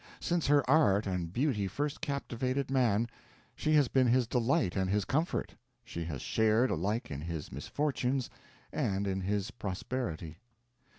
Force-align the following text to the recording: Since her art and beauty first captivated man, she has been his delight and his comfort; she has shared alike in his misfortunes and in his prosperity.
Since 0.19 0.47
her 0.47 0.67
art 0.67 1.05
and 1.05 1.31
beauty 1.31 1.67
first 1.67 2.01
captivated 2.01 2.71
man, 2.71 3.07
she 3.55 3.73
has 3.73 3.87
been 3.87 4.07
his 4.07 4.25
delight 4.25 4.75
and 4.75 4.89
his 4.89 5.05
comfort; 5.05 5.53
she 5.85 6.05
has 6.05 6.23
shared 6.23 6.71
alike 6.71 7.11
in 7.11 7.21
his 7.21 7.51
misfortunes 7.51 8.27
and 8.73 9.05
in 9.05 9.21
his 9.21 9.51
prosperity. 9.51 10.39